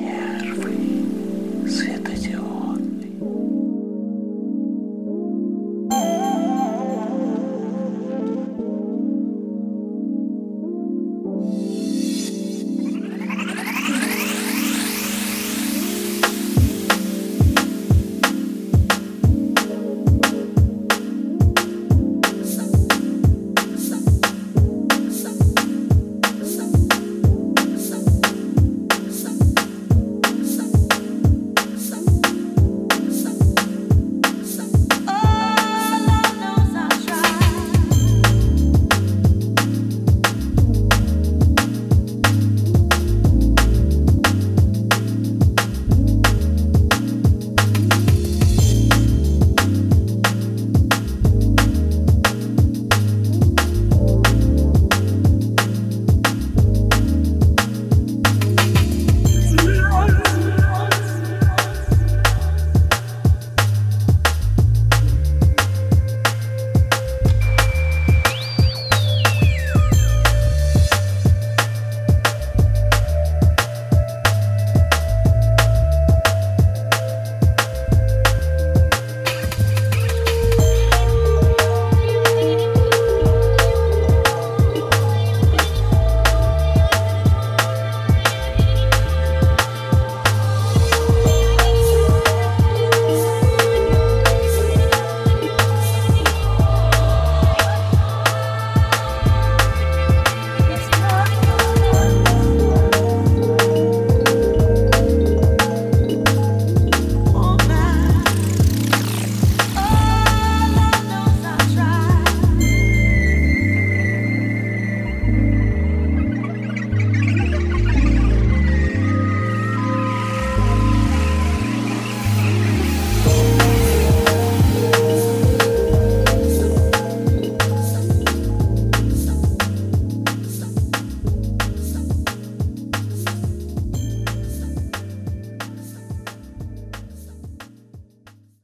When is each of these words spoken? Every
Every 0.00 1.53